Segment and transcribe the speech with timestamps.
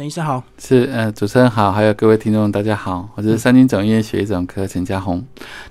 [0.00, 5.22] 陈医师好，是呃，主持人好，还有各位听众大家好，我是三金总医院血液总科陈家宏。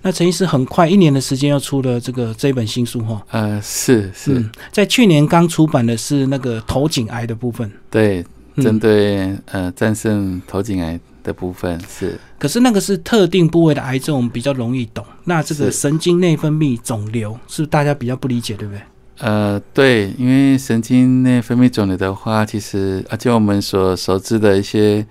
[0.03, 8.23] 那陈医师很快一年的时间要出了这个这本新书哈，呃，是是，在去年刚出版的是那个头颈癌的部分，对，
[8.57, 12.15] 针对呃战胜头颈癌的部分是。
[12.37, 15.03] 可是那个是特定部位的癌症，我们比较容易懂。
[15.23, 18.79] 那这个神经内分泌肿瘤是大家比较不理解，对不对？
[19.19, 25.05] 呃，对，因为神经内分泌肿瘤的话，其实而且我们所熟知的一些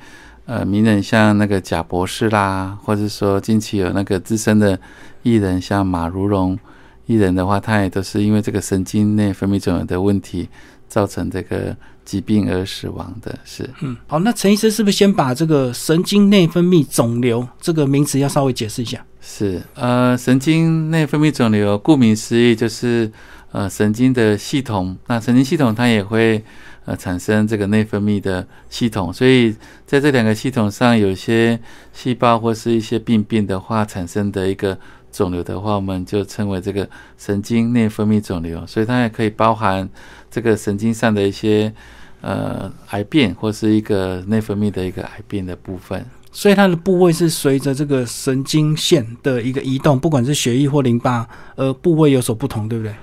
[0.47, 4.80] 呃名人，像那个贾博士啦，或者说近期有那个资深的
[5.23, 6.59] 艺人，像马如龙
[7.05, 10.49] 艺人的话，他也都是因为这个神经内分泌肿瘤的问题，
[10.88, 13.38] 造成这个疾病而死亡的。
[13.45, 19.05] 是，嗯，好，那陈医生是不是先把这个神经内分泌肿瘤这个名词要稍微解释一下？
[19.21, 23.13] 是，呃，神经内分泌肿瘤顾名思义就是。
[23.51, 26.45] 呃，神经的系统，那神经系统它也会
[26.84, 31.59] 呃产生这个内分泌的系统，所以在这两个系统上，有些
[31.93, 34.79] 细胞或是一些病变的话产生的一个
[35.10, 38.66] 肿瘤的话，我们就称为这个神经内分泌肿瘤。
[38.66, 39.88] 所以它也可以包含
[40.30, 41.73] 这个神经上的一些
[42.21, 46.04] 呃癌变，或是一个内分泌的一个癌变的部分。
[46.30, 51.26] 所以它的部位是随着这个神经线的一个移动，不管是血液或淋巴，
[51.57, 52.95] 呃，部位有所不同，对不对？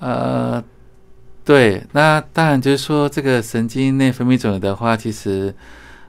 [0.00, 0.62] 呃，
[1.44, 5.54] 对，那当然就是说，这个神经内分泌肿瘤的话，其实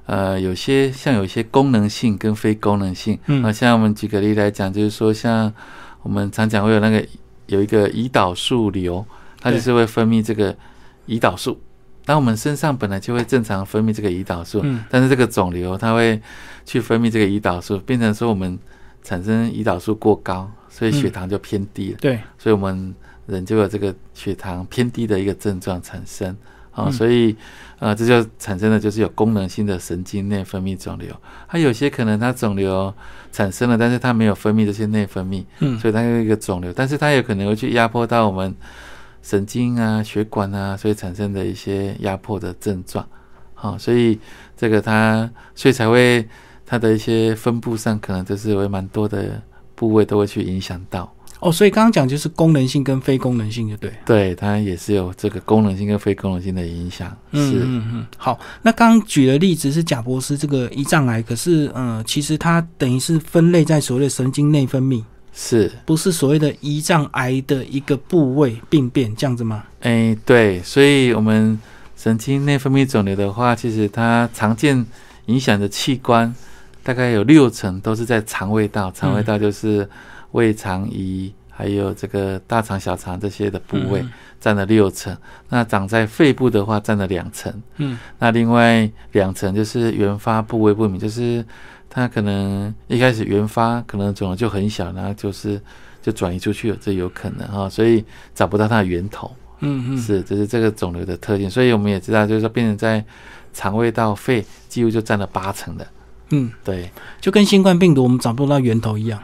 [0.05, 5.53] 呃，有些像有一些功能性跟非功能性，嗯，像我们举个例来讲，就是说，像
[6.02, 7.06] 我们常讲会有那个
[7.47, 9.06] 有一个胰岛素瘤，
[9.39, 10.56] 它就是会分泌这个
[11.08, 11.59] 胰岛素，
[12.06, 16.19] 那我们身上本来就会正常分泌这个胰岛素，嗯，但是这个肿瘤它会
[16.66, 18.58] 去分泌这个胰岛素，变成说我们
[19.03, 22.94] 产生胰岛素过高，所以血糖就偏低了，对，所以我们。
[23.26, 26.36] 人就有这个血糖偏低的一个症状产生
[26.72, 27.36] 啊，所以
[27.80, 31.09] 呃，这就产生的就是有功能性的神经内分泌肿瘤。
[31.48, 32.94] 它有些可能它肿瘤
[33.31, 38.53] 产生了，但是它没有分泌这些内分泌，嗯，所以它有一个肿瘤，但是它有可能会去压迫到我们
[39.24, 43.08] 神经啊、血管啊，所以产生的一些压迫的症状。
[43.53, 44.19] 好，所以
[44.58, 46.28] 这个它所以才会
[46.66, 49.41] 它的一些分布上可能就是会蛮多的
[49.75, 51.12] 部位都会去影响到。
[51.45, 53.94] 哦，所以刚刚讲就是功能性跟非功能性，就对。
[54.03, 57.07] 对，它也是有这个功能性跟非功能性的影响。
[57.33, 58.07] 是，嗯嗯。
[58.17, 65.03] 好，那刚刚举的例子是贾博士这个胰脏癌，可是，嗯，其实它等于是分类在所谓的神经内分泌，
[65.34, 69.66] 是不是所谓的胰脏癌的一个部位病变这样子吗？
[69.81, 71.59] 哎，对，所以我们
[71.95, 74.84] 神经内分泌肿瘤的话，其实它常见
[75.28, 76.34] 影响的器官
[76.81, 79.88] 大概有六成都是在肠胃道，肠胃道就是。
[80.35, 84.03] 胃肠胰还有这个大肠、小肠这些的部位
[84.41, 85.16] 占了六成，
[85.47, 91.44] 那长在肺部的话占了两成，嗯，那另外两成就是原发部位不明，就是
[91.90, 95.59] 它可能一开始原发可能肿瘤就很小，然后就是
[96.01, 98.03] 就转移出去了，这有可能哈，所以
[98.34, 103.02] 找不到它的源头，嗯嗯，是这是这个肿瘤的特性，所以我们也知道，就是说病人在
[103.53, 105.88] 肠胃到、肺几乎就占了八成的，
[106.31, 106.91] 嗯，对，
[107.22, 109.23] 就跟新冠病毒我们找不到源头一样。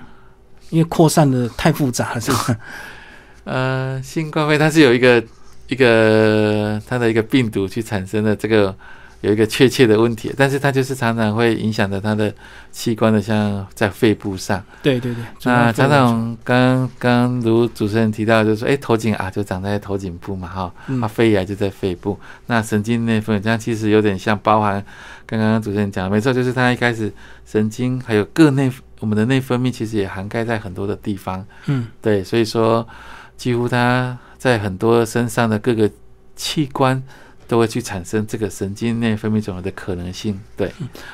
[0.72, 2.58] 因为扩散的太复杂了，是吧？
[3.46, 5.24] 呃，新冠肺它是有一个
[5.68, 8.76] 一个它的一个病毒去产生的，这个
[9.22, 12.34] 有一个确切的问题，但是它就是常常会影响着它的
[12.72, 14.64] 器官的，像在肺部上。
[14.82, 15.24] 对对对。
[15.44, 22.18] 那常常刚刚如主持人提到，就是说，哎，头颈啊就长在头颈部嘛，哈，啊，肺癌就在肺部。
[22.46, 24.84] 那神经内分泌这样其实有点像包含
[25.26, 27.12] 刚刚主持人讲，没错，就是它一开始
[27.46, 28.72] 神经还有各内。
[29.02, 32.88] 我们的内分泌其实也涵盖在很多的地方，嗯，对，所以说
[33.36, 35.90] 几乎它在很多身上的各个
[36.38, 37.04] 器官
[37.48, 40.72] 都会去产生这个神经内分泌肿瘤的可能性，对，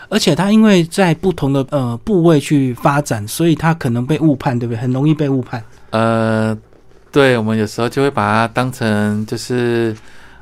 [0.09, 4.79] 而且它因为在不同的呃部位去发展，所以它可能被误判，对不对？
[4.79, 5.63] 很容易被误判。
[5.89, 6.55] 呃，
[7.11, 9.95] 对，我们有时候就会把它当成就是。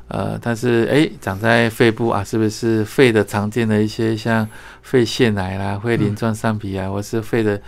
[0.08, 4.48] 呃，但是哎，长在肺部啊，是不是肺的常见的一些像
[4.82, 7.60] 肺腺癌啦、肺鳞状上皮啊，或是肺的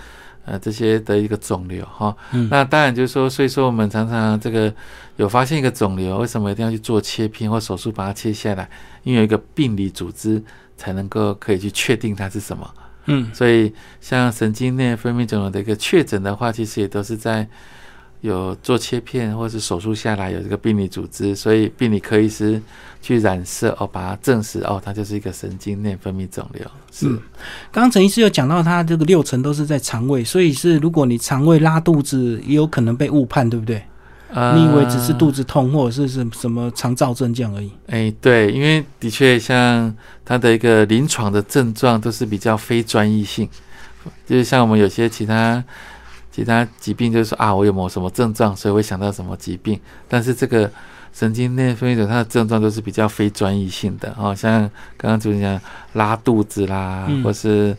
[0.44, 2.17] 呃这些的一个肿瘤哈？
[2.49, 4.73] 那当然就是说，所以说我们常常这个
[5.17, 8.70] 有发现一个肿瘤，为什么一定要去做切片或手术把它切下来？
[9.02, 10.40] 因为有一个病理组织
[10.76, 12.70] 才能够可以去确定它是什么。
[13.06, 17.49] 嗯，所以像神经内分泌肿瘤的一个确诊的话，其实也都是在。
[18.20, 22.61] 有做切片或者是手术下来有这个病理组织，所以病理科医师
[23.00, 26.65] 去染色哦，把它证实哦，它就是一个神经内分泌肿瘤。
[26.91, 27.09] 是，
[27.70, 33.82] 刚刚陈医师有讲到，它这个六成都是在肠胃，所以是如果你肠胃拉肚子，也有可能被误判，对不对？
[34.31, 37.73] 呃你以为只是肚子痛或者是什什么肠燥症这样而已？
[37.87, 43.49] 哎，对，因为的确像它的一个临床的症状都是比较非专一性，
[44.26, 45.64] 就是像我们有些其他
[46.38, 50.70] 其他疾病，就是说啊，我有某什么症状，所以会想到什么疾病，但是这个
[51.12, 54.61] 神经内分泌肿它的症状都是比较非专一性的哦，像
[54.96, 55.61] 刚刚主持人讲
[55.94, 57.25] 拉肚子啦，嗯。
[57.25, 57.76] 或是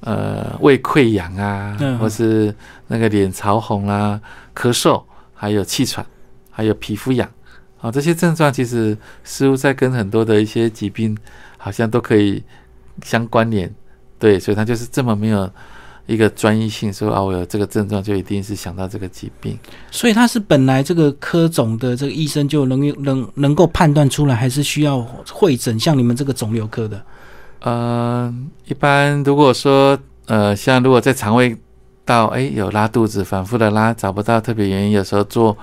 [0.00, 1.98] 呃胃溃疡啊，嗯。
[1.98, 2.54] 或是
[2.86, 4.18] 那个脸潮红啦、
[4.56, 5.02] 咳嗽，
[5.34, 6.06] 还有气喘，
[6.50, 7.28] 还有皮肤痒。
[7.82, 11.14] 啊、这些症状其实似乎在跟很多的一些疾病
[11.58, 12.42] 好像都可以
[13.04, 13.70] 相关联，
[14.18, 15.48] 对，所以它就是这么没有
[16.08, 19.56] 一个专一性，说啊，我有这个症状就一定是想到这个疾病。
[19.90, 27.00] 所以他是本来这个科总的这个医生就能能能够判断出来，还是需要会诊像你们这个肿瘤科的？
[27.60, 28.34] 呃，
[28.66, 31.54] 一般如果说呃，像如果在肠胃
[32.06, 35.54] 道哎有拉肚子，反复的拉，找不到特别原因，有时候做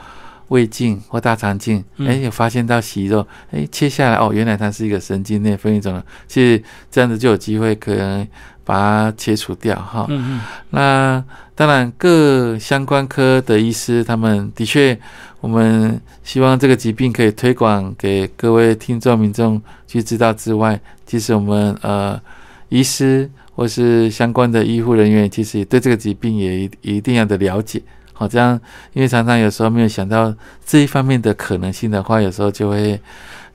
[0.50, 6.62] 胃镜或大肠镜，嗯哎有发现到息肉，哎切下来哦，原来它是一个神经内分泌肿瘤，其实
[6.92, 8.28] 这样子就有机会可能
[8.64, 10.06] 把它切除掉哈。
[10.10, 11.24] 嗯嗯那
[11.56, 15.00] 当然，各相关科的医师，他们的确，
[15.40, 22.20] 我们希望这个疾病可以推广给各位听众民众去知道之外，其实我们呃，
[22.68, 27.82] 医师或是相关的医护人员，其实也对这个疾病也一一定要的了解。
[28.18, 28.58] 好，这样，
[28.94, 30.34] 因为常常有时候没有想到
[30.66, 32.98] 这一方面的可能性的话，有时候就会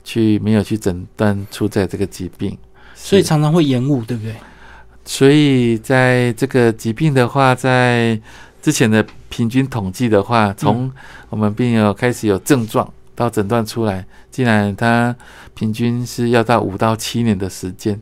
[0.03, 2.55] 去没有去诊断出在这个疾病，
[2.93, 4.35] 所以常常会延误，对不对？
[5.03, 8.21] 所以在这个疾病的话，在
[8.61, 10.91] 之前的平均统计的话，从
[11.29, 15.15] 我们病友开始有症状到诊断出来，竟然它
[15.55, 17.99] 平均是要到五到七年的时间，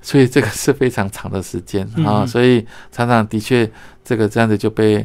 [0.00, 2.26] 所以这个是非常长的时间啊、嗯。
[2.28, 3.68] 所以常常的确
[4.04, 5.04] 这个这样子就被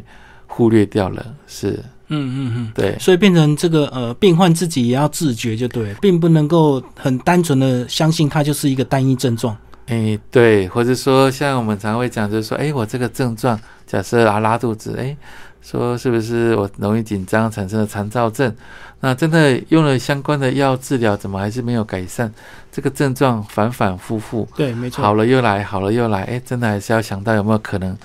[0.53, 2.71] 忽略掉了，是嗯嗯嗯。
[2.75, 2.98] 对。
[3.00, 9.56] 所以变成这个呃，病患自己也要自觉，就对，并不能够很单纯的相信它就是一个单一症状。
[9.88, 13.57] 哎，对，或者说像我们常会讲，就是说，哎，我这个症状，
[13.88, 15.15] 假设啊拉肚子，哎，
[15.62, 18.54] 说是不是我容易紧张产生了肠燥症？
[19.00, 22.31] 那真的用了相关的药治疗，怎么还是没有改善？
[22.71, 25.04] 这个症状反反复复，对，没错。
[25.04, 27.97] 好了又来，好了又来，哎，真的还是要想到有没有可能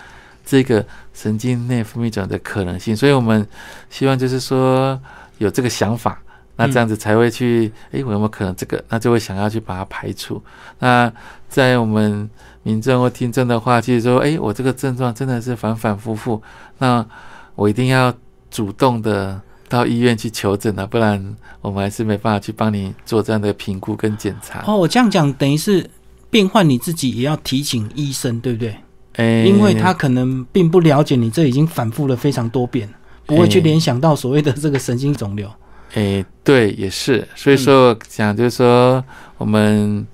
[0.46, 0.82] 这个
[1.12, 2.96] 神经内分泌肿的可能性。
[2.96, 3.46] 所以我们
[3.90, 4.98] 希望就是说
[5.36, 6.22] 有这个想法，
[6.56, 8.82] 那这样子才会去，哎、我有没有可能这个？
[8.88, 10.42] 那就会想要去把它排除。
[10.78, 11.12] 那
[11.48, 12.30] 在我们
[12.62, 16.40] 民众或听众的话，就是说，哎、我这个症状真的是反反复复，
[16.78, 17.04] 那
[17.54, 18.14] 我一定要
[18.50, 24.64] 主动的到医院去求诊啊，不然我们还是没办法去帮你做这样的评估跟检查。
[24.66, 25.88] 哦，我这样讲等于是
[26.30, 28.76] 病患你自己也要提醒医生，对不对？
[29.16, 32.88] 哎、因为他可能并不了解你这已经反复了非常多遍，
[33.24, 35.50] 不会去哎联想到所谓的这个神经肿瘤。
[35.94, 39.02] 诶，对，也是，所以说我讲就是说，
[39.38, 40.06] 我们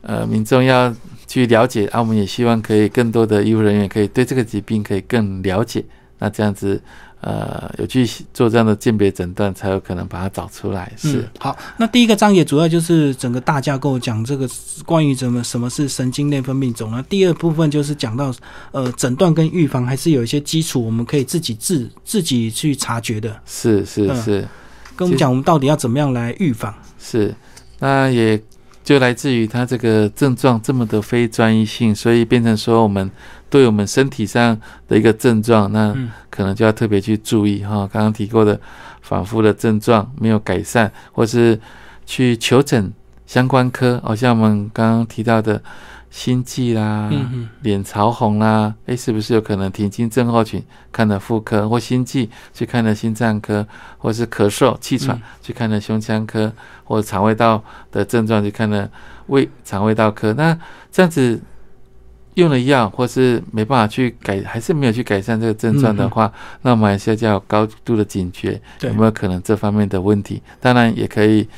[0.00, 0.92] 呃民众要
[1.26, 5.84] 去了解啊，我们也希望可以更多的医护人员可以对这个疾病可以更了解，
[6.18, 6.80] 那这样子
[7.20, 10.92] 呃有去做这样的鉴别诊断，才有可能把它找出来。
[10.96, 11.58] 是，嗯、好。
[11.76, 14.48] 那第一个章节主要就是整个大架构讲这个
[14.84, 17.02] 关于怎么什么是神经内分泌肿瘤。
[17.02, 18.34] 第二部分就是讲到
[18.72, 23.40] 呃诊断跟预防还是有一些基础，我们可以自己自自己去察觉的。
[23.46, 24.48] 是是嗯是
[24.96, 26.74] 跟我们讲，我们到底要怎么样来预防？
[26.98, 27.34] 是，
[27.78, 28.40] 那也
[28.82, 33.08] 就来自于他这个症状这么的非专一性，所以变成说我们
[33.50, 37.88] 对我们身体上的一个症状，那嗯可能就要特别去注意哈。
[37.92, 38.58] 刚刚提过的
[39.02, 41.58] 反复的症状没有改善，或是
[42.04, 42.92] 去求诊
[43.26, 45.62] 相关科，好、像我们刚刚提到的
[46.10, 47.10] 心悸啦、
[47.60, 50.62] 脸潮红啦，诶，是不是有可能停经症候群？
[50.90, 53.66] 看了妇科或心悸，去看了心脏科，
[53.98, 56.50] 或是咳嗽、气喘，嗯去看了胸腔科，
[56.84, 57.62] 或者肠胃道
[57.92, 58.90] 的症状去看了
[59.26, 60.32] 胃肠胃道科。
[60.32, 60.58] 那
[60.90, 61.38] 这样子
[62.38, 70.40] 用了药，或是没办法去改，还是没有去改善这个症状的话，那我们还是要要高度的警觉，有没有可能这方面的问题？
[70.60, 71.48] 当然也可以，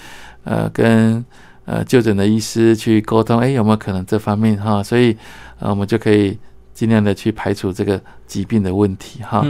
[0.45, 1.23] 呃，跟
[1.67, 4.83] 呃就诊的医师去沟通，诶，有没有可能这方面哈？
[4.83, 5.15] 所以
[5.59, 6.39] 呃，我们就可以
[6.73, 9.47] 尽量的去排除这个疾病的问题哈。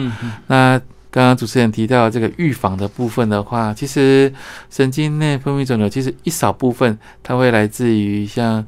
[0.49, 0.81] 那
[1.13, 4.33] 刚刚主持人提到这个预防的部分的话，其实
[4.69, 8.65] 神经内分泌肿瘤其实一少部分它会来自于像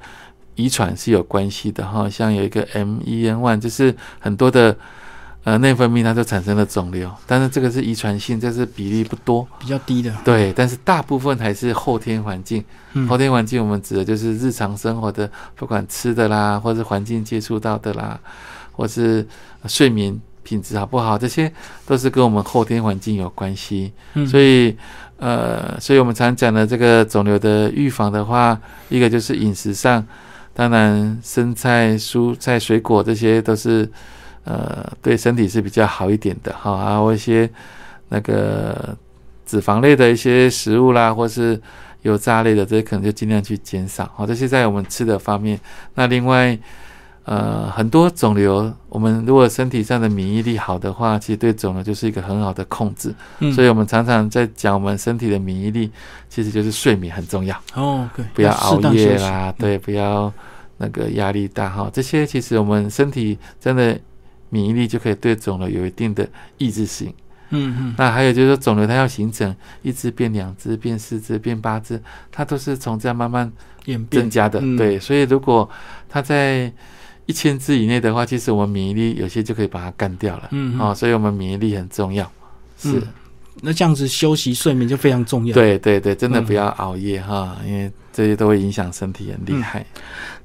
[0.63, 4.77] 遗传是有关系的哈，像有一个 MEN1，就是很多的
[5.45, 10.15] 呃内分泌它就产生了肿瘤，但是这个是遗传性，这是比例不多，比较低的。
[10.25, 12.65] 对，但是大部分还是后天环境。
[12.95, 18.21] 嗯后天环境我们指的就是日常生活的，不管吃的啦，或是环境接触到的啦，
[18.73, 19.27] 或是
[19.63, 21.51] 呃睡眠品质好不好，这些
[21.87, 23.93] 都是跟我们后天环境有关系。
[24.15, 24.77] 嗯所以，
[25.17, 30.05] 呃，所以我们常讲的这个肿瘤的预防的话，一个就是饮食上，
[30.55, 33.91] 当然生菜、蔬菜、水果这些都是
[34.45, 37.49] 呃对身体是比较好一点的哈，还有一些
[38.09, 38.97] 那个
[39.47, 41.61] 脂肪类的一些食物啦，或是
[42.03, 44.11] 油炸类的，这些可能就尽量去减少。
[44.15, 45.59] 好，这些在我们吃的方面。
[45.95, 46.59] 那另外，
[47.25, 53.15] 呃，很多肿瘤，我们如果身体上的免疫力好的话，其实对肿瘤就是一个很好的控制。
[53.39, 53.53] 嗯。
[53.53, 55.91] 所以我们常常在讲我们身体的免疫力，
[56.29, 60.33] 其实就是睡眠很重要，哦，对，不要熬夜啦，对，不要。
[60.79, 63.97] 那个压力大哈，这些其实我们身体真的
[64.49, 67.15] 免疫力就可以对肿瘤有一定的抑制性。
[67.51, 67.95] 嗯嗯。
[67.97, 72.03] 那还有就是说，肿瘤它要形成一只变两只变四只变八只，
[72.33, 73.53] 它都是从这样慢慢
[73.85, 74.23] 演变。
[74.23, 74.59] 增加的。
[74.61, 74.77] 嗯。
[74.77, 75.69] 对，所以如果
[76.09, 76.73] 它在
[77.27, 80.49] 一千只以内的话，其实我们免疫力有些就可以把它干掉了。
[80.51, 82.31] 嗯嗯哦，所以我们免疫力很重要。
[82.79, 83.03] 是，嗯
[83.61, 89.85] 那这样子休息睡眠就非常重要。，对对对，真的嗯不要熬夜哈，因为这些都会影响身体，很厉害。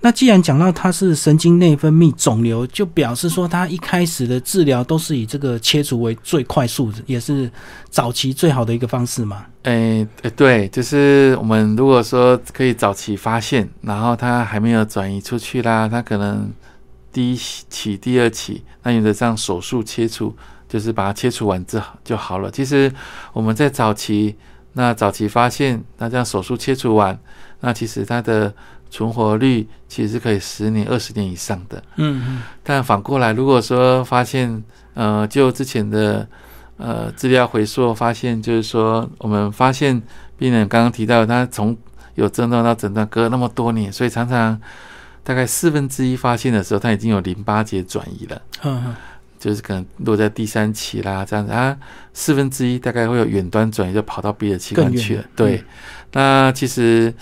[0.01, 7.49] 那既然讲到它是神经内分泌肿瘤，就表示说它一开始的治疗都是以这个切除为最快速的，也是
[7.89, 9.45] 早期最好的一个方式嘛。
[9.63, 16.51] 诶、诶对，就是我们如果说可以早期发现，然后它还没有转移出去啦，它可能
[17.17, 20.35] 第一期、第二期，那原则上手术切除
[20.69, 22.51] 就是把它切除完之后就好了。
[22.51, 22.93] 其实
[23.33, 24.35] 我们在早期，
[24.73, 27.17] 那早期发现，那这样手术切除完，
[27.61, 28.53] 那其实它的
[28.91, 31.81] 存活率其实是可以十年、二十年以上的。
[31.95, 36.27] 嗯嗯但反过来，如果说发现，呃，就之前的
[36.77, 39.99] 呃资料回溯发现，就是说我们发现
[40.37, 41.75] 病人刚刚提到，他从
[42.13, 44.61] 有症状到诊断隔了那么多年，所以常常
[45.27, 48.95] 大概四分之一发现的时候，它已经有淋巴结转移了，嗯嗯。
[49.37, 51.77] 就是可能落在第三期啦，这样子啊，
[52.13, 55.25] 四分之一大概会有远端转移，就跑到别的器官去了。
[55.35, 55.65] 对，嗯。
[56.13, 57.13] 那其实。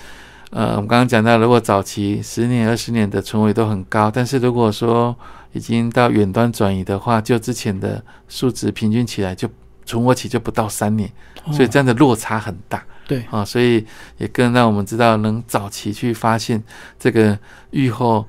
[0.52, 5.14] 呃，我们刚刚讲到，如果早期十年、二十年的存活率都很高，但是如果说
[5.52, 9.50] 已经到远端转移的话，就之前的数值平均起来就
[9.86, 11.12] 存活期就不到三年，
[11.44, 13.86] 哦所以这样的落差很大对，啊，所以
[14.18, 16.62] 也更让我们知道能早期去发现
[17.00, 17.38] 这个
[17.72, 18.26] 愈后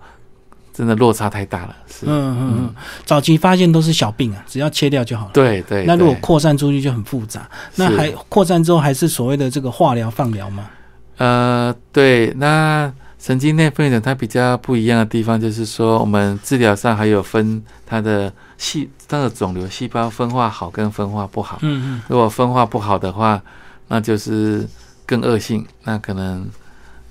[0.72, 1.76] 真的落差太大了。
[1.88, 5.30] 是，嗯嗯嗯，早期发现都是小病啊，只要切掉就好了。
[5.32, 5.84] 对对。
[5.86, 10.68] 那如果对扩散出去就很复杂，那是还扩散之后还是所谓的这个化疗、放疗吗？
[11.16, 21.58] 呃，对，那神经内分泌肿它比较不一样的地方，就是说我们治疗上还有分它的细它的肿瘤细胞分化好跟分化不好。
[21.62, 23.42] 嗯嗯如果分化不好的话，
[23.88, 24.66] 那就是
[25.04, 26.48] 更恶性，那可能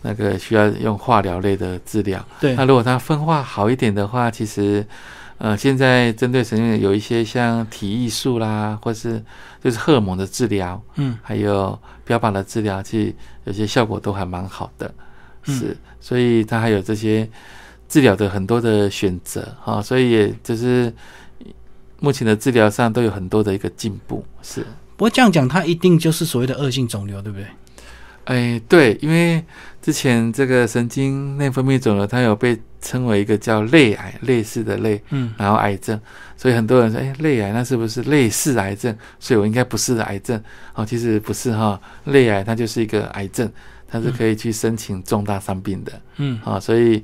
[0.02, 2.26] 那个需要用化疗类的治疗。
[2.40, 4.86] 对那，如果它分化好一点的话，其实
[5.38, 9.22] 呃，现在针对神经有一些像体艺术啦，或是
[9.64, 14.94] 就是荷尔蒙的治疗，嗯还有标靶的治疗，其实有些效果都还蛮好的。
[15.48, 17.30] 嗯是，所以它还有这些
[17.88, 20.92] 治疗的很多的选择哈、所以也就是
[22.00, 24.26] 目前的治疗上都有很多的一个进步。
[24.42, 24.66] 是，
[24.98, 27.48] 不过这样讲，它一定就是所谓的恶性肿瘤，对不对？
[28.26, 29.44] 哎，对，因为
[29.82, 35.32] 之前这个神经内分泌肿瘤，它有被称为一个叫类癌，类似的类，嗯。
[35.38, 36.00] 然后癌症，
[36.36, 38.98] 所以很多人说，哎，类癌那是不是类似癌症？
[39.20, 40.42] 所以我应该不是癌症。
[40.74, 43.48] 哦，其实不是哈，类癌它就是一个癌症，
[43.88, 45.92] 它是可以去申请重大伤病的。
[46.18, 46.40] 嗯。
[46.44, 47.04] 啊、所以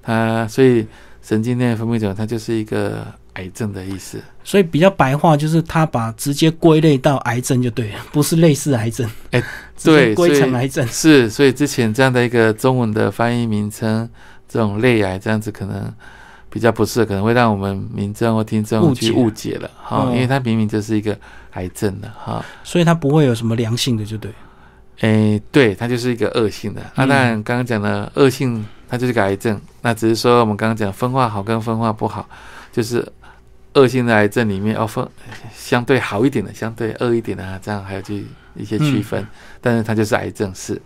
[0.00, 0.86] 它所以
[1.22, 4.20] 神经内分泌肿瘤它就是一个癌症的意思。
[4.44, 9.42] 所以比较白话就是它把直接归类到癌症就对了， 不是类似癌症，哎
[9.82, 10.86] 对归成癌症。
[10.88, 14.08] 是，所以之前这样的一个中文的翻译名称，
[14.48, 15.92] 这种类癌这样子可能
[16.50, 21.16] 比较不适合，可能会让我们民众或听众去误解了哈，哦因为它明明就是一个
[21.52, 22.44] 癌症的哈。
[22.64, 24.36] 所以它不会有什么良性的，就对了。
[25.00, 26.82] 诶，对，它就是一个恶性的。
[26.94, 29.58] 那、嗯当然，刚刚讲的恶性，它就是个癌症。
[29.80, 32.28] 那只是说我们刚刚讲分化好跟分化不好，
[32.70, 33.10] 就是
[33.72, 35.08] 恶性的癌症里面哦分
[35.56, 39.26] 相对好一点的，相对恶一点的啊，这样还有去一些区分。
[39.62, 40.78] 但是它就是癌症，是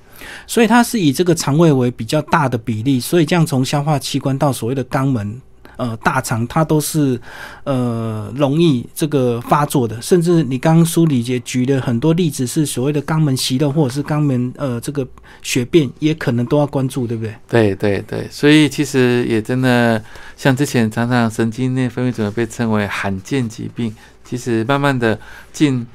[0.47, 5.43] 所以它是以这个肠胃为比较大的比例，所以这样从消化器官到所谓的肛门、
[5.77, 7.21] 呃大肠，它都是
[7.65, 10.01] 呃容易这个发作的。
[10.03, 15.07] 甚至你刚刚书里也举了很多例子，是所谓的肛门息肉或者是肛门呃这个
[15.43, 17.35] 血便，也可能都要关注，对不对？
[17.49, 20.03] 对对对，所以其实也真的
[20.37, 25.19] 像之前常常神经内分泌肿瘤被称为罕见疾病，其实慢慢的
[25.53, 25.87] 近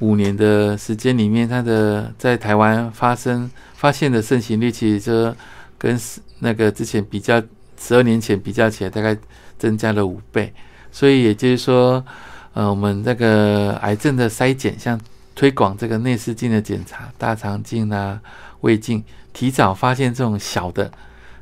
[0.00, 5.34] 五年的时间里面，它的在台湾发生发现的盛行率，其实就
[5.76, 5.98] 跟
[6.38, 7.42] 那个之前比较
[7.80, 9.16] 十二年前比较起来，大概
[9.58, 10.52] 增加了五倍。
[10.92, 12.04] 所以也就是说，
[12.52, 15.00] 呃，我们这个癌症的筛检，像
[15.34, 18.20] 推广这个内视镜的检查，大肠镜啊、
[18.60, 20.90] 胃镜，提早发现这种小的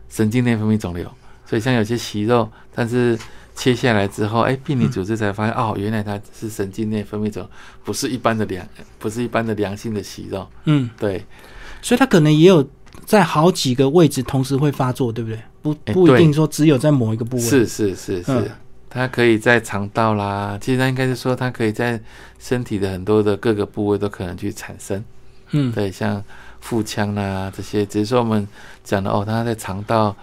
[0.09, 1.11] 神经内分泌肿瘤。
[1.45, 3.19] 所以像有些息肉，但是
[3.57, 7.49] 切下来之后，哎，病理组织才发现，哦，原来它是神经内分泌肿，
[7.83, 8.65] 不是一般的良，
[8.99, 10.47] 不是一般的良性的息肉。
[10.67, 11.25] 嗯，对，
[11.81, 12.63] 所以它可能也有
[13.05, 15.41] 在好几个位置同时会发作，对不对？
[15.61, 17.43] 不哎不一定对说只有在某一个部位。
[17.43, 18.51] 是是是是，嗯
[18.91, 22.01] 它可以在肠道啦，其实它应该是说，它可以在
[22.39, 25.05] 身体的很多的各个部位都可能去产生。
[25.51, 26.25] 嗯，对，像
[26.61, 28.49] 腹腔啦这些，只是说我们
[28.83, 30.17] 讲的哦，它在肠道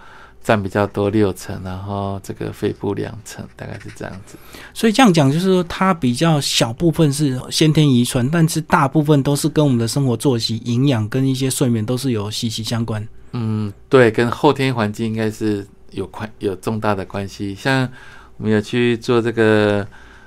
[0.46, 4.38] 占比较多六成，然后这个肺部两成，大概是这样子。
[4.76, 13.06] 所以这样讲就是说，它比较小部分是先天遗传，但是大部分都是跟我们的生活作息、营养跟一些睡眠都是有息息相关。
[13.32, 17.56] 嗯，对，跟后天环境应该是有关有重大的关系。
[17.56, 17.90] 像
[18.38, 19.86] 我们有去做这个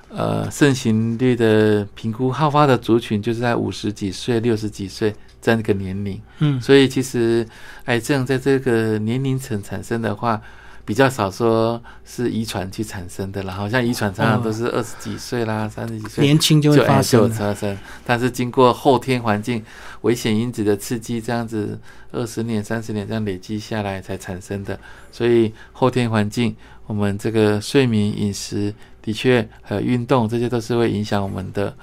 [0.09, 6.21] 呃盛行率的评估，好发的族群就是在五十几岁、六十几岁这样一个年龄。
[6.39, 7.47] 嗯所以其实
[7.85, 10.41] 癌症在这个年龄层产生的话，
[10.85, 13.53] 比较少说是遗传去产生的啦。
[13.53, 16.79] 好像遗传常常都是二十几岁啦、三十几岁年轻就会。
[16.85, 19.63] 发生，但是经过后天环境
[20.01, 21.79] 危险因子的刺激，这样子
[22.13, 24.79] 二十年、三十年这样累积下来才产生的。
[25.13, 31.77] 所以后天环境，我们这个睡眠、饮食的确还有运动，这些都是会影响我们的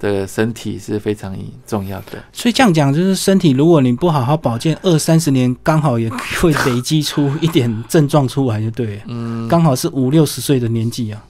[0.00, 2.24] 的身体是非常重要的。
[2.32, 9.00] 所以这样讲，就是身体如果你不好好保健，二三十年刚好也会累积出一点症状出来，就对。
[9.06, 11.22] 嗯，刚好是五六十岁的年纪啊。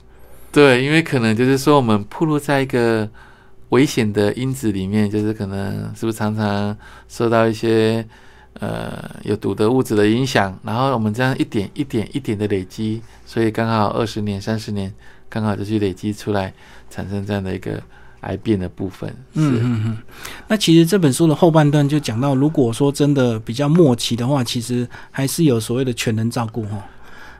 [0.51, 3.07] 对，因为可能就是说，我们暴露在一个
[3.69, 6.75] 危险的因子里面，就是可能是不是常常
[7.07, 8.05] 受到一些
[8.59, 14.93] 呃有毒的物质的影响，然后我们这样一点一点一点的累积，所以刚好二十年、三十年，
[15.29, 16.53] 刚好就去累积出来，
[16.89, 17.81] 产生这样的一个
[18.21, 19.09] 癌变的部分。
[19.09, 19.97] 是，嗯嗯嗯。
[20.47, 26.77] 那其实这本书的后半段就讲到，如果说真的比较末期的话，其实还是有所谓的全人照顾哈。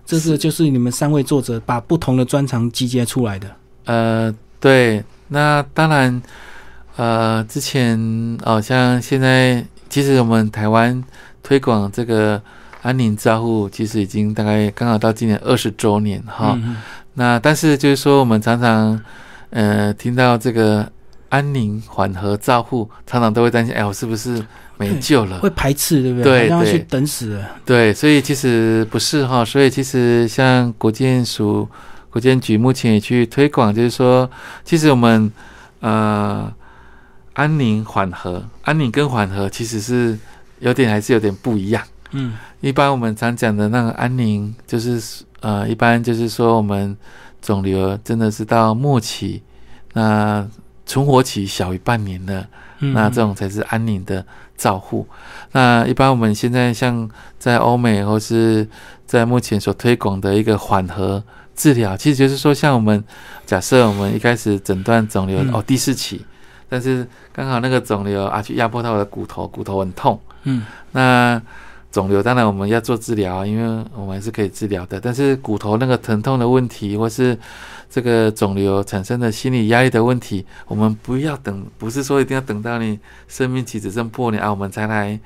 [0.06, 3.48] 这是就是你们三位作者把不同的专长集结出来的。
[3.86, 6.22] 呃，对，那当然，
[6.98, 7.98] 呃，之前
[8.44, 11.02] 哦，像现在，其实我们台湾
[11.42, 12.42] 推广这个
[12.82, 16.60] 安宁照护，其实已经大概刚好到今年二十周年哈。
[17.14, 19.00] 那但是就是说，我们常常
[19.52, 20.92] 呃听到这个
[21.30, 24.44] 安宁缓和照护，常常都会担心，哎，我是不是
[24.78, 25.40] 没救了？
[25.40, 26.50] 会排斥，对不对？
[26.50, 27.52] 对去等死了。
[27.64, 31.68] 对，所以其实不是哈，所以其实像国建署、
[32.10, 34.30] 国建局目前也去推广，就是说，
[34.66, 35.32] 其实我们
[35.80, 36.52] 呃
[37.34, 40.18] 安宁缓和，安宁跟缓和其实是
[40.60, 41.82] 有点还是有点不一样。
[42.14, 45.02] 嗯一般我们常讲的那个安宁，就是
[45.40, 46.96] 呃，一般就是说我们
[47.42, 49.42] 肿瘤真的是到末期，
[49.94, 50.48] 那
[50.86, 52.48] 存活期小于半年了。
[52.80, 54.26] 嗯，那这种才是安宁的
[54.58, 55.08] 照护。
[55.52, 58.68] 那一般我们现在像在欧美或是
[59.06, 61.24] 在目前所推广的一个缓和
[61.56, 63.04] 治疗，其实就是说，像我们
[63.46, 66.26] 假设我们一开始诊断肿瘤、嗯哦第四期，
[66.68, 71.40] 但是刚好那个肿瘤啊去压迫到我的骨头，骨头很痛，嗯那
[71.92, 75.00] 肿瘤当然我们要做治疗啊，因为我们还是可以治疗的。
[75.00, 77.38] 但是骨头那个疼痛的问题，或是
[77.90, 85.20] 这个肿瘤产生的心理压力的问题，我们不要等，不是说一定要等到你生命期只剩破年啊，我们才来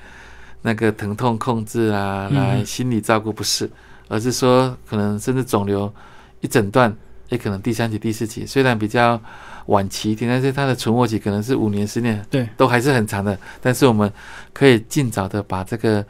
[0.63, 3.69] 那个疼痛控制啊，嗯来心理照顾，不是，
[4.08, 5.93] 而是说可能甚至肿瘤
[6.41, 6.91] 一诊断，
[7.30, 9.21] 也可能第三期、第四期，虽然比较
[9.67, 13.38] 晚期一点，但是它的存活期可能是五年、十年，对，都还是很长的。
[13.62, 14.12] 但是我们
[14.54, 16.04] 可以尽早的把这个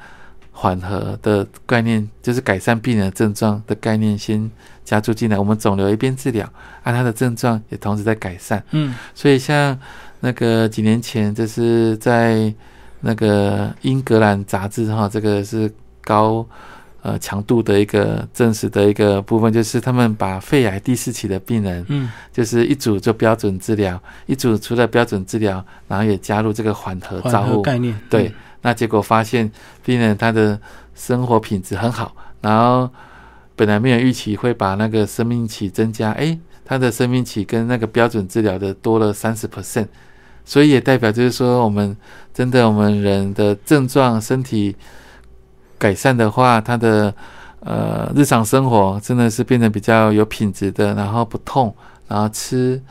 [0.58, 4.50] 缓和的概念，就是改善病人的症状的概念，先
[4.86, 5.38] 加注进来。
[5.38, 6.46] 我们肿瘤一边治疗，
[6.82, 8.64] 啊，他的症状也同时在改善。
[8.72, 9.78] 嗯所以像
[10.22, 12.52] 那个几年前，就是在
[13.02, 15.70] 那个英格兰杂志哈，这个是
[16.02, 16.48] 高
[17.02, 27.62] 呃强度的一个证实的一个部分，就是他们把肺癌第四期的病人，嗯就是一组做标准治疗，一组除了标准治疗，然后也加入这个缓和照护。
[27.62, 27.94] 概念。
[28.10, 28.34] 对，
[28.66, 29.52] 那结果发现
[29.84, 30.60] 病人他的
[30.96, 32.90] 生活品质很好，然后
[33.56, 39.86] 本来没有预期会把那个生命期增加，诶，他的生命期跟那个标准治疗的多了三十 percent，
[40.44, 41.96] 所以也代表就是说，我们
[42.34, 44.76] 真的我们人的症状身体
[45.78, 47.14] 改善的话，他的
[47.60, 51.72] 呃日常生活真的是变得比较有品质的，然后不痛，
[52.08, 52.82] 然后吃。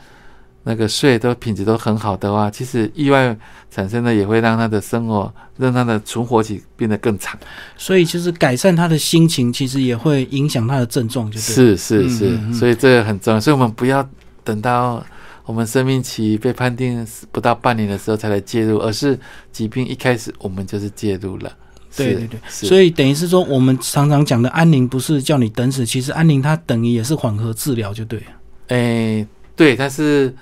[0.67, 3.37] 那个睡都品质都很好的话，其实意外
[3.71, 7.39] 产生的也会让他的生活，让他的存活期变得更长。
[7.77, 11.39] 所以就是改善他的心情，其实也会影响他的症状，就。
[11.39, 13.39] 是是是，嗯嗯嗯所以这个很重要。
[13.39, 14.05] 所以我们不要
[14.43, 15.05] 等到
[15.45, 19.17] 我们生命期被判定不到半年的时候才来介入，而是
[19.51, 21.51] 疾病一开始我们就是介入了。
[21.95, 28.25] 对对对，所以等于是说，我们常常讲的安宁不是叫你等死，其实安宁它等于也是缓和治疗，就对了。
[28.67, 29.25] 哎，
[29.55, 30.35] 对，但是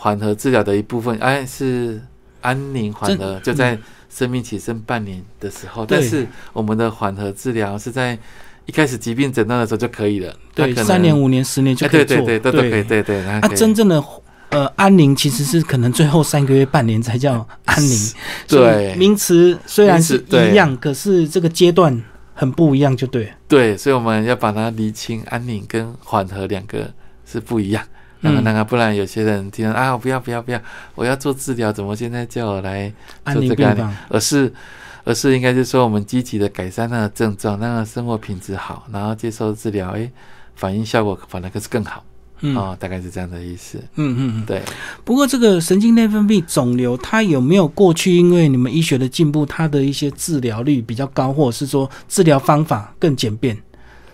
[0.00, 2.00] 缓和治疗的一部分，哎，是
[2.40, 3.76] 安宁缓和，就在
[4.08, 5.84] 生命起剩半年的时候。
[5.84, 8.16] 但是我们的缓和治疗是在
[8.66, 10.32] 一开始疾病诊断的时候就可以了。
[10.54, 12.16] 对，三年、五年、十年就哎，可以做。
[12.18, 13.24] 对对对，都都可以，对对。
[13.24, 14.00] 它啊，真正的
[14.50, 18.12] 呃安宁其实是可能最后三个月、半年才叫安宁。
[18.46, 22.00] 对名词虽然是一样，可是这个阶段
[22.34, 23.32] 很不一样，就对。
[23.48, 26.88] 对，所以我们要把它厘清，安宁跟缓和两个
[27.26, 27.82] 是不一样。
[28.20, 30.60] 那个嗯那个，不然有些人听到啊，不要不要不要，
[30.94, 32.92] 我要做治疗，怎么现在叫我来
[33.26, 34.52] 做这个而是
[35.04, 40.10] 而是应该是说我们积极的改善那个症状，让他生活品质好，然后接受治疗，哎，
[40.54, 42.04] 反应效果反而可是更好
[42.40, 43.78] 嗯哦，大概是这样的意思。
[43.96, 44.46] 嗯嗯嗯。
[44.46, 44.62] 对，
[45.04, 53.56] 不过这个神经内分泌肿瘤，它有没有过去因为你们医学的进步，它的一些治疗率比较高，或者是说治疗方法更简便？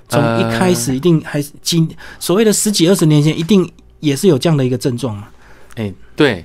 [0.09, 1.87] 从呃一开始一定还是几
[2.19, 3.71] 所谓的十几二十年前，一定
[4.05, 5.29] 也是有这样的一个症状嘛？
[5.77, 6.45] 哎，对，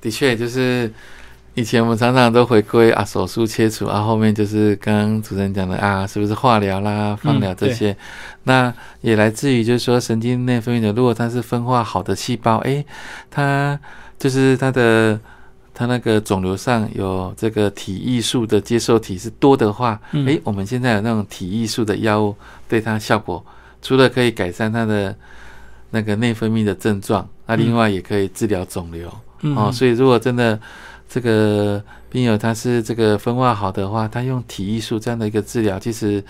[0.00, 0.92] 的确就是
[1.54, 7.96] 以前我们常常都回归啊手术切除啊，后面就是刚刚主持人讲的啊，是不是化疗啦、放疗这些，
[8.44, 12.84] 那也来自于就是说神经内分泌的，如果它是分化好的细胞，哎，
[13.30, 13.78] 它
[14.18, 15.18] 就是它的。
[15.72, 22.36] 它那个肿瘤上有这个体液素的接受体是多的话，嗯诶，我们现在有那种体液素的药物，
[22.68, 23.42] 对它效果
[23.80, 25.16] 除了可以改善它的
[25.90, 29.70] 那个内分泌的症状，那另外也可以治疗肿瘤、嗯哦。
[29.72, 30.58] 所以如果真的
[31.08, 36.22] 这个病友他是这个分化好的话，他用体艺术这样的一个治疗，其实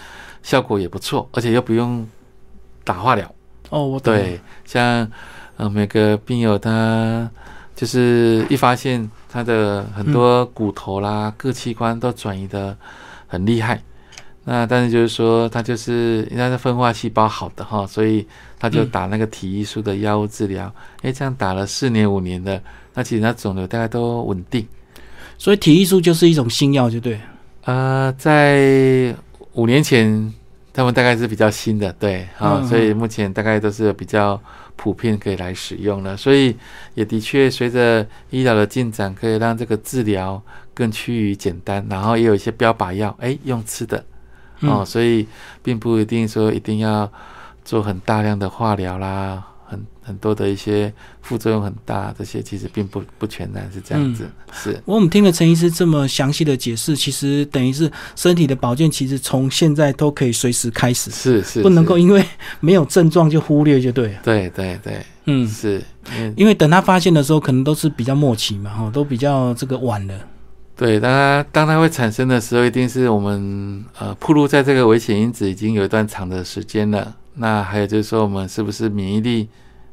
[0.43, 2.07] 效果也不错，而且又不用
[2.85, 3.31] 打化疗。
[3.69, 5.11] 哦，我懂对，像
[5.57, 7.31] 呃每个病友他
[7.77, 12.77] 就是一发现他的很多骨头啦、各器官都转移的
[13.27, 13.83] 很厉害，
[14.45, 18.27] 那但是就是说他就是因为是分化细胞好的哈，所以
[18.59, 20.73] 他就打那个体液素的药物治疗，
[21.03, 22.61] 诶，这样打了四年五年的，
[22.95, 24.67] 那其实他肿瘤大概都稳定。
[25.37, 27.21] 所以体艺术就是一种新药，就对。
[27.65, 29.15] 呃，在
[29.53, 30.33] 五年前，
[30.73, 34.41] 他们大概是比较新的，对啊、所以目前大概都是比较
[34.77, 36.17] 普遍可以来使用了。
[36.17, 36.57] 所以
[36.95, 44.03] 也的确随着医疗的进展，可以让这个治疗更趋于简单，然后也有一些标靶药，哎，用吃的
[44.63, 45.27] 哦，嗯所以
[45.63, 47.11] 并不一定说一定要
[47.65, 50.93] 做很大量的化疗啦，很很多的一些
[51.23, 54.83] 副作用很大，这些其实并不不全然是这样子，是。
[54.85, 62.25] 我们听了陈医师这么详细的解释，其实等于是身体的保健，其实从现在都可以随时开始，是是，不能够因为
[62.59, 64.19] 没有症状就忽略，就对了。
[64.25, 65.81] 对对对，嗯，是
[66.17, 70.15] 因为因为等他发现的时候，可能都是比较末期嘛，哈，都比较这个晚了。
[70.81, 77.15] 对，当它当它会产生的时候，一定是我们呃暴露在这个危险因子已经有一段长的时间了。
[77.35, 79.47] 那还有就是说，我们是不是免疫力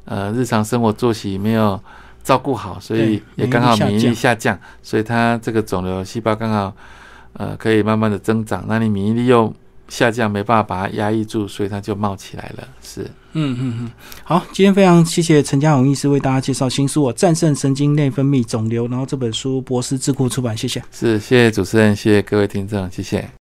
[0.06, 1.78] 呃日常生活作息没有
[2.24, 6.74] 照顾好，所以也刚好免疫力下降，所以它这个肿瘤细胞刚好
[7.34, 9.52] 呃可以慢慢的增长，那你免疫力又
[9.88, 12.68] 下降，没办法把它压抑住，所以它就冒起来了。
[12.82, 13.90] 是，嗯嗯嗯，
[14.24, 20.82] 好，今天非常谢谢陈家宏医师为大家介绍新书《我战胜神经内分泌肿瘤》，然后这本书博士智库出版，谢谢。
[20.92, 23.28] 是，谢谢主持人，谢谢各位听众，谢谢。